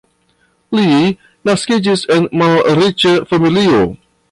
[0.79, 0.85] Li
[1.51, 3.87] naskiĝis en malriĉa familio.